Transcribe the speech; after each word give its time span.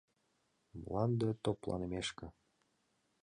Мланде 0.79 1.29
топланымешке. 1.43 2.25